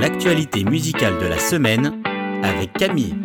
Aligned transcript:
l'actualité 0.00 0.64
musicale 0.64 1.18
de 1.20 1.26
la 1.26 1.38
semaine 1.38 1.92
avec 2.42 2.72
Camille. 2.72 3.16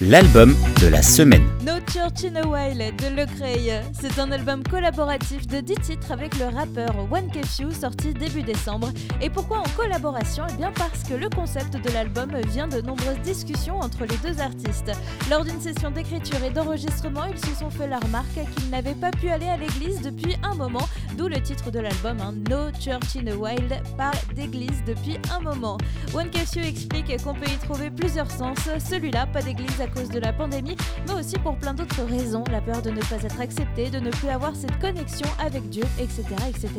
L'album 0.00 0.54
de 0.80 0.88
la 0.88 1.02
semaine. 1.02 1.59
No 1.62 1.78
Church 1.92 2.24
in 2.24 2.36
a 2.36 2.46
While 2.46 2.96
de 2.96 3.14
Le 3.14 3.26
Cray. 3.26 3.82
C'est 3.92 4.18
un 4.18 4.32
album 4.32 4.62
collaboratif 4.62 5.46
de 5.46 5.60
10 5.60 5.74
titres 5.74 6.10
avec 6.10 6.38
le 6.38 6.46
rappeur 6.46 6.94
One 7.12 7.28
Few 7.30 7.70
sorti 7.70 8.14
début 8.14 8.42
décembre. 8.42 8.88
Et 9.20 9.28
pourquoi 9.28 9.58
en 9.58 9.68
collaboration? 9.76 10.44
Eh 10.48 10.56
bien 10.56 10.72
parce 10.74 11.02
que 11.02 11.12
le 11.12 11.28
concept 11.28 11.76
de 11.76 11.90
l'album 11.90 12.30
vient 12.48 12.66
de 12.66 12.80
nombreuses 12.80 13.20
discussions 13.22 13.78
entre 13.78 14.06
les 14.06 14.16
deux 14.18 14.40
artistes. 14.40 14.90
Lors 15.28 15.44
d'une 15.44 15.60
session 15.60 15.90
d'écriture 15.90 16.42
et 16.42 16.48
d'enregistrement, 16.48 17.26
ils 17.26 17.38
se 17.38 17.54
sont 17.54 17.68
fait 17.68 17.88
la 17.88 17.98
remarque 17.98 18.40
qu'ils 18.56 18.70
n'avaient 18.70 18.94
pas 18.94 19.10
pu 19.10 19.28
aller 19.28 19.48
à 19.48 19.58
l'église 19.58 20.00
depuis 20.00 20.36
un 20.42 20.54
moment, 20.54 20.88
d'où 21.18 21.28
le 21.28 21.42
titre 21.42 21.70
de 21.70 21.80
l'album 21.80 22.20
hein, 22.22 22.32
No 22.48 22.70
Church 22.80 23.16
in 23.16 23.26
a 23.26 23.36
Wild, 23.36 23.82
pas 23.98 24.12
d'église 24.34 24.82
depuis 24.86 25.18
un 25.30 25.40
moment. 25.40 25.76
One 26.14 26.30
Few 26.32 26.60
explique 26.60 27.22
qu'on 27.22 27.34
peut 27.34 27.50
y 27.50 27.58
trouver 27.58 27.90
plusieurs 27.90 28.30
sens, 28.30 28.56
celui-là, 28.78 29.26
pas 29.26 29.42
d'église 29.42 29.78
à 29.78 29.88
cause 29.88 30.08
de 30.08 30.20
la 30.20 30.32
pandémie, 30.32 30.76
mais 31.06 31.12
aussi 31.12 31.36
pour 31.38 31.49
plein 31.54 31.74
d'autres 31.74 32.02
raisons, 32.02 32.44
la 32.50 32.60
peur 32.60 32.82
de 32.82 32.90
ne 32.90 33.00
pas 33.00 33.22
être 33.22 33.40
accepté, 33.40 33.90
de 33.90 33.98
ne 33.98 34.10
plus 34.10 34.28
avoir 34.28 34.54
cette 34.54 34.78
connexion 34.78 35.26
avec 35.38 35.68
Dieu, 35.68 35.84
etc. 35.98 36.24
etc. 36.48 36.70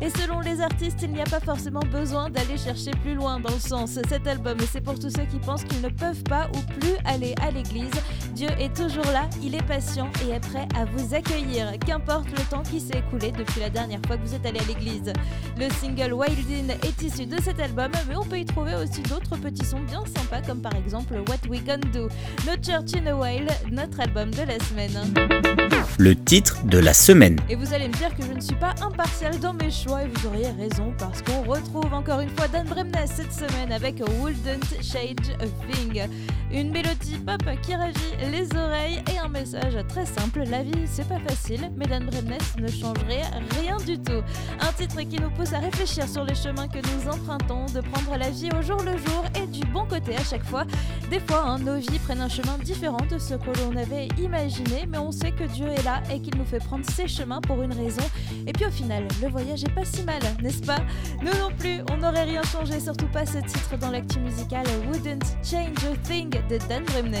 Et 0.00 0.10
selon 0.10 0.40
les 0.40 0.60
artistes, 0.60 1.00
il 1.02 1.12
n'y 1.12 1.20
a 1.20 1.24
pas 1.24 1.40
forcément 1.40 1.80
besoin 1.92 2.30
d'aller 2.30 2.56
chercher 2.56 2.90
plus 3.02 3.14
loin 3.14 3.40
dans 3.40 3.52
le 3.52 3.60
sens. 3.60 3.98
Cet 4.08 4.26
album, 4.26 4.58
c'est 4.70 4.80
pour 4.80 4.98
tous 4.98 5.10
ceux 5.10 5.24
qui 5.24 5.38
pensent 5.38 5.64
qu'ils 5.64 5.82
ne 5.82 5.88
peuvent 5.88 6.22
pas 6.24 6.48
ou 6.54 6.80
plus 6.80 6.96
aller 7.04 7.34
à 7.42 7.50
l'église. 7.50 7.90
Dieu 8.34 8.48
est 8.58 8.74
toujours 8.74 9.10
là, 9.12 9.28
il 9.42 9.54
est 9.54 9.66
patient 9.66 10.08
et 10.24 10.30
est 10.30 10.40
prêt 10.40 10.68
à 10.76 10.84
vous 10.84 11.14
accueillir, 11.14 11.72
qu'importe 11.84 12.30
le 12.30 12.44
temps 12.50 12.62
qui 12.62 12.80
s'est 12.80 12.98
écoulé 12.98 13.32
depuis 13.32 13.60
la 13.60 13.70
dernière 13.70 14.00
fois 14.06 14.16
que 14.16 14.22
vous 14.22 14.34
êtes 14.34 14.44
allé 14.46 14.60
à 14.60 14.64
l'église. 14.64 15.12
Le 15.58 15.70
single 15.70 16.12
Wildin 16.12 16.74
est 16.82 17.02
issu 17.02 17.26
de 17.26 17.40
cet 17.40 17.60
album, 17.60 17.90
mais 18.08 18.16
on 18.16 18.24
peut 18.24 18.38
y 18.38 18.44
trouver 18.44 18.74
aussi 18.74 19.00
d'autres 19.02 19.36
petits 19.36 19.64
sons 19.64 19.80
bien 19.80 20.04
sympas 20.04 20.42
comme 20.42 20.60
par 20.60 20.74
exemple 20.74 21.14
What 21.28 21.48
We 21.48 21.64
Gonna 21.64 21.86
Do. 21.92 22.08
No 22.46 22.52
Church 22.62 22.94
in 22.94 23.06
a 23.06 23.14
While, 23.14 23.48
notre 23.70 24.00
album 24.06 24.30
de 24.30 24.42
la 24.42 24.58
semaine. 24.60 24.92
Le 25.98 26.14
titre 26.14 26.58
de 26.64 26.78
la 26.78 26.92
semaine. 26.92 27.40
Et 27.48 27.56
vous 27.56 27.72
allez 27.72 27.88
me 27.88 27.94
dire 27.94 28.14
que 28.14 28.22
je 28.22 28.32
ne 28.32 28.40
suis 28.40 28.54
pas 28.54 28.74
impartial 28.82 29.38
dans 29.40 29.54
mes 29.54 29.70
choix 29.70 30.02
et 30.02 30.08
vous 30.08 30.26
auriez 30.26 30.50
raison 30.50 30.92
parce 30.98 31.22
qu'on 31.22 31.42
retrouve 31.42 31.92
encore 31.92 32.20
une 32.20 32.28
fois 32.28 32.46
Dan 32.48 32.66
Bremnes 32.66 32.92
cette 33.06 33.32
semaine 33.32 33.72
avec 33.72 33.96
Wouldn't 34.20 34.82
Change 34.82 35.30
a 35.40 35.46
Thing. 35.72 36.02
Une 36.52 36.70
mélodie 36.70 37.18
pop 37.26 37.42
qui 37.62 37.74
ravit 37.74 38.14
les 38.30 38.46
oreilles 38.56 39.02
et 39.12 39.18
un 39.18 39.28
message 39.28 39.74
très 39.88 40.06
simple. 40.06 40.44
La 40.48 40.62
vie 40.62 40.84
c'est 40.84 41.08
pas 41.08 41.18
facile, 41.18 41.70
mais 41.76 41.86
Dan 41.86 42.04
Bremnes 42.04 42.38
ne 42.58 42.68
changerait 42.68 43.22
rien 43.60 43.78
du 43.78 43.98
tout. 43.98 44.22
Un 44.60 44.72
titre 44.72 45.00
qui 45.00 45.18
nous 45.18 45.30
pousse 45.30 45.54
à 45.54 45.58
réfléchir 45.58 46.06
sur 46.06 46.24
les 46.24 46.34
chemins 46.34 46.68
que 46.68 46.78
nous 46.78 47.10
empruntons, 47.10 47.66
de 47.74 47.80
prendre 47.80 48.16
la 48.18 48.30
vie 48.30 48.50
au 48.56 48.62
jour 48.62 48.82
le 48.82 48.92
jour 48.92 49.24
et 49.42 49.46
du 49.46 49.64
bon 49.72 49.86
côté 49.86 50.14
à 50.14 50.22
chaque 50.22 50.44
fois. 50.44 50.64
Des 51.10 51.20
fois, 51.20 51.42
hein, 51.46 51.58
nos 51.58 51.76
vies 51.76 51.98
prennent 52.00 52.20
un 52.20 52.28
chemin 52.28 52.58
différent 52.62 53.04
de 53.10 53.18
ce 53.18 53.34
que 53.34 53.50
l'on 53.60 53.76
avait 53.76 53.95
imaginé, 54.18 54.86
mais 54.88 54.98
on 54.98 55.10
sait 55.10 55.32
que 55.32 55.44
Dieu 55.44 55.66
est 55.66 55.84
là 55.84 56.02
et 56.12 56.20
qu'il 56.20 56.36
nous 56.36 56.44
fait 56.44 56.58
prendre 56.58 56.84
ses 56.90 57.08
chemins 57.08 57.40
pour 57.40 57.62
une 57.62 57.72
raison. 57.72 58.02
Et 58.46 58.52
puis 58.52 58.66
au 58.66 58.70
final, 58.70 59.06
le 59.22 59.28
voyage 59.28 59.64
est 59.64 59.74
pas 59.74 59.84
si 59.84 60.02
mal, 60.02 60.20
n'est-ce 60.42 60.62
pas? 60.62 60.78
Nous 61.22 61.32
non 61.38 61.50
plus, 61.58 61.80
on 61.92 61.96
n'aurait 61.98 62.24
rien 62.24 62.42
changé, 62.42 62.80
surtout 62.80 63.08
pas 63.08 63.26
ce 63.26 63.38
titre 63.38 63.76
dans 63.80 63.90
l'actu 63.90 64.20
musicale 64.20 64.66
Wouldn't 64.88 65.24
Change 65.42 65.84
a 65.84 65.96
Thing 66.08 66.30
de 66.48 66.58
Dan 66.68 66.84
Bremnes. 66.84 67.16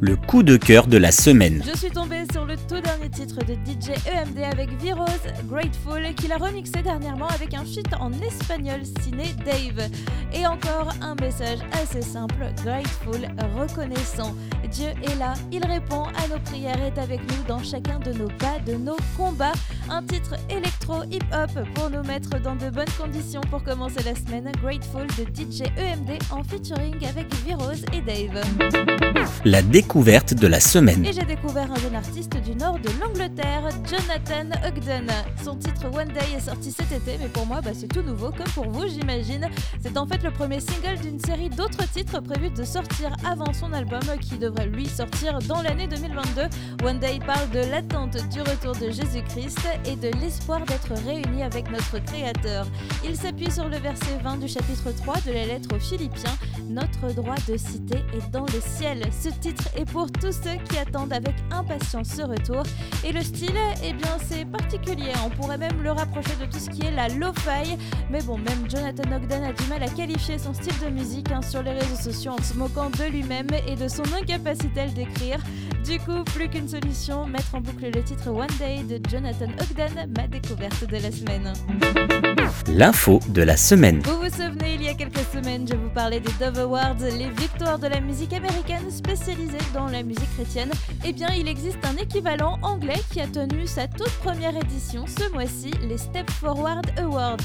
Le 0.00 0.16
coup 0.16 0.42
de 0.42 0.56
cœur 0.56 0.86
de 0.86 0.96
la 0.96 1.10
semaine. 1.10 1.62
Je 1.66 1.76
suis 1.76 1.90
tombée 1.90 2.24
sur 2.32 2.44
le 2.44 2.56
tout 2.56 2.80
dernier 2.80 3.08
titre 3.10 3.38
de 3.44 3.54
DJ 3.54 3.90
EMD 4.06 4.38
avec 4.42 4.70
Virose, 4.80 5.08
Grateful, 5.48 6.14
qu'il 6.14 6.32
a 6.32 6.36
remixé 6.36 6.82
dernièrement 6.82 7.28
avec 7.28 7.54
un 7.54 7.64
feat 7.64 7.88
en 8.00 8.12
espagnol 8.12 8.80
signé 9.02 9.32
Dave. 9.44 9.88
Et 10.32 10.46
encore 10.46 10.92
un 11.00 11.14
message 11.16 11.58
assez 11.72 12.02
simple, 12.02 12.46
Grateful, 12.64 13.28
reconnaissant. 13.56 14.34
Dieu 14.70 14.88
est 15.02 15.18
là, 15.18 15.34
il 15.52 15.64
répond 15.64 16.04
à 16.04 16.28
nos 16.28 16.38
prières, 16.40 16.82
est 16.82 16.98
avec 16.98 17.20
nous 17.20 17.42
dans 17.46 17.62
chacun 17.62 17.98
de 17.98 18.12
nos 18.12 18.28
pas, 18.28 18.58
de 18.66 18.74
nos 18.74 18.96
combats. 19.16 19.52
Un 19.90 20.02
titre 20.02 20.34
électro 20.50 21.04
hip-hop 21.10 21.50
pour 21.74 21.90
nous 21.90 22.02
mettre 22.02 22.38
dans 22.40 22.56
de 22.56 22.70
bonnes 22.70 22.86
conditions 22.98 23.40
pour 23.50 23.62
commencer 23.62 24.02
la 24.04 24.14
semaine. 24.14 24.50
Grateful 24.62 25.06
de 25.18 25.24
DJ 25.24 25.62
EMD 25.76 26.18
en 26.30 26.42
featuring 26.42 26.94
avec 27.06 27.32
Virose 27.44 27.84
et 27.92 28.00
Dave. 28.00 28.42
La 29.44 29.62
découverte 29.62 30.34
de 30.34 30.46
la 30.46 30.60
semaine. 30.60 31.04
Et 31.04 31.12
j'ai 31.12 31.24
découvert 31.24 31.70
un 31.70 31.76
jeune 31.76 31.94
artiste 31.94 32.36
du 32.42 32.54
nord 32.54 32.78
de 32.78 32.90
l'Angleterre, 33.00 33.68
Jonathan 33.88 34.50
Ogden. 34.66 35.06
Son 35.42 35.56
titre 35.56 35.86
One 35.92 36.08
Day 36.08 36.36
est 36.36 36.40
sorti 36.40 36.70
cet 36.72 36.92
été, 36.92 37.18
mais 37.20 37.28
pour 37.28 37.46
moi, 37.46 37.60
bah, 37.60 37.70
c'est 37.74 37.88
tout 37.88 38.02
nouveau, 38.02 38.30
comme 38.30 38.50
pour 38.54 38.68
vous, 38.70 38.88
j'imagine. 38.88 39.48
C'est 39.80 39.96
en 39.96 40.06
fait 40.06 40.22
le 40.22 40.30
premier 40.30 40.60
single 40.60 40.98
d'une 41.00 41.18
série 41.20 41.48
d'autres 41.48 41.88
titres 41.90 42.20
prévus 42.20 42.50
de 42.50 42.64
sortir 42.64 43.10
avant 43.24 43.52
son 43.52 43.72
album 43.72 44.00
qui 44.20 44.38
devrait 44.38 44.66
lui 44.66 44.86
sortir 44.86 45.27
dans 45.48 45.62
l'année 45.62 45.86
2022. 45.86 46.42
One 46.84 46.98
Day 46.98 47.18
parle 47.26 47.50
de 47.50 47.70
l'attente 47.70 48.16
du 48.30 48.40
retour 48.40 48.72
de 48.74 48.90
Jésus-Christ 48.90 49.58
et 49.84 49.96
de 49.96 50.16
l'espoir 50.18 50.60
d'être 50.60 50.92
réunis 51.04 51.42
avec 51.42 51.70
notre 51.70 51.98
Créateur. 51.98 52.66
Il 53.04 53.14
s'appuie 53.16 53.50
sur 53.50 53.68
le 53.68 53.76
verset 53.76 54.18
20 54.22 54.38
du 54.38 54.48
chapitre 54.48 54.90
3 54.90 55.14
de 55.26 55.32
la 55.32 55.46
lettre 55.46 55.74
aux 55.74 55.78
Philippiens. 55.78 56.36
Notre 56.68 57.14
droit 57.14 57.34
de 57.46 57.56
cité 57.56 57.98
est 58.14 58.30
dans 58.30 58.46
le 58.46 58.60
ciel. 58.60 59.02
Ce 59.12 59.28
titre 59.28 59.64
est 59.76 59.84
pour 59.84 60.10
tous 60.10 60.32
ceux 60.32 60.56
qui 60.68 60.78
attendent 60.78 61.12
avec 61.12 61.34
impatience 61.50 62.08
ce 62.08 62.22
retour. 62.22 62.62
Et 63.04 63.12
le 63.12 63.22
style, 63.22 63.58
eh 63.84 63.92
bien, 63.92 64.16
c'est 64.26 64.44
particulier. 64.46 65.12
On 65.26 65.30
pourrait 65.30 65.58
même 65.58 65.82
le 65.82 65.92
rapprocher 65.92 66.36
de 66.40 66.46
tout 66.46 66.58
ce 66.58 66.70
qui 66.70 66.86
est 66.86 66.90
la 66.90 67.08
lo-fi. 67.08 67.76
Mais 68.10 68.22
bon, 68.22 68.38
même 68.38 68.68
Jonathan 68.68 69.16
Ogden 69.16 69.44
a 69.44 69.52
du 69.52 69.64
mal 69.64 69.82
à 69.82 69.88
qualifier 69.88 70.38
son 70.38 70.54
style 70.54 70.78
de 70.84 70.90
musique 70.90 71.30
hein, 71.32 71.42
sur 71.42 71.62
les 71.62 71.72
réseaux 71.72 72.10
sociaux 72.10 72.32
en 72.32 72.42
se 72.42 72.54
moquant 72.54 72.90
de 72.90 73.04
lui-même 73.10 73.48
et 73.66 73.76
de 73.76 73.88
son 73.88 74.04
incapacité 74.14 74.80
à 74.80 74.86
le 74.86 74.92
décrire. 74.92 75.17
Du 75.84 75.98
coup, 76.00 76.22
plus 76.34 76.48
qu'une 76.48 76.68
solution, 76.68 77.26
mettre 77.26 77.54
en 77.54 77.60
boucle 77.60 77.90
le 77.92 78.02
titre 78.02 78.28
One 78.28 78.46
Day 78.58 78.82
de 78.82 79.00
Jonathan 79.08 79.46
Ogden, 79.60 80.12
ma 80.16 80.26
découverte 80.26 80.86
de 80.86 80.96
la 80.96 81.10
semaine. 81.10 81.52
L'info 82.68 83.20
de 83.28 83.42
la 83.42 83.56
semaine. 83.56 84.00
Vous 84.04 84.18
vous 84.18 84.30
souvenez, 84.30 84.74
il 84.74 84.82
y 84.82 84.88
a 84.88 84.94
quelques 84.94 85.24
semaines, 85.32 85.66
je 85.66 85.74
vous 85.74 85.88
parlais 85.88 86.20
des 86.20 86.32
Dove 86.38 86.58
Awards, 86.58 86.96
les 87.00 87.30
victoires 87.30 87.78
de 87.78 87.86
la 87.86 88.00
musique 88.00 88.32
américaine 88.32 88.90
spécialisée 88.90 89.58
dans 89.72 89.86
la 89.86 90.02
musique 90.02 90.30
chrétienne. 90.34 90.70
Eh 91.04 91.12
bien, 91.12 91.28
il 91.36 91.48
existe 91.48 91.84
un 91.84 91.96
équivalent 91.96 92.58
anglais 92.62 93.00
qui 93.10 93.20
a 93.20 93.26
tenu 93.26 93.66
sa 93.66 93.86
toute 93.86 94.12
première 94.22 94.56
édition 94.56 95.04
ce 95.06 95.32
mois-ci, 95.32 95.70
les 95.88 95.98
Step 95.98 96.30
Forward 96.30 96.86
Awards. 96.98 97.36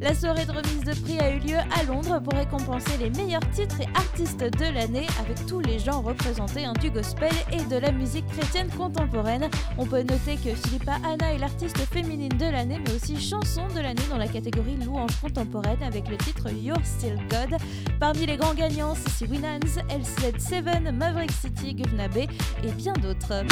La 0.00 0.14
soirée 0.14 0.44
de 0.44 0.52
remise 0.52 0.84
de 0.84 0.94
prix 1.02 1.20
a 1.20 1.30
eu 1.30 1.38
lieu 1.38 1.58
à 1.58 1.84
Londres 1.84 2.20
pour 2.22 2.34
récompenser 2.34 2.96
les 2.98 3.10
meilleurs 3.10 3.48
titres 3.50 3.80
et 3.80 3.88
artistes 3.94 4.40
de 4.42 4.74
l'année 4.74 5.06
avec 5.20 5.46
tous 5.46 5.60
les 5.60 5.78
genres 5.78 6.02
représentés 6.02 6.64
hein, 6.64 6.74
du 6.80 6.90
gospel 6.90 7.21
et 7.52 7.64
de 7.64 7.76
la 7.76 7.92
musique 7.92 8.26
chrétienne 8.28 8.68
contemporaine. 8.76 9.48
On 9.78 9.86
peut 9.86 10.02
noter 10.02 10.36
que 10.36 10.54
Philippa 10.54 10.96
Anna 11.04 11.32
est 11.34 11.38
l'artiste 11.38 11.78
féminine 11.92 12.36
de 12.36 12.46
l'année, 12.46 12.80
mais 12.84 12.94
aussi 12.94 13.20
chanson 13.20 13.66
de 13.74 13.80
l'année 13.80 14.02
dans 14.10 14.18
la 14.18 14.28
catégorie 14.28 14.76
louange 14.76 15.20
contemporaine 15.20 15.82
avec 15.82 16.08
le 16.08 16.16
titre 16.16 16.50
You're 16.50 16.84
Still 16.84 17.16
God. 17.30 17.58
Parmi 18.00 18.26
les 18.26 18.36
grands 18.36 18.54
gagnants, 18.54 18.94
c'est 18.94 19.28
Winans, 19.28 19.60
LZ7, 19.88 20.90
Maverick 20.92 21.32
City, 21.32 21.74
Guvna 21.74 22.06
et 22.14 22.72
bien 22.72 22.92
d'autres. 22.94 23.44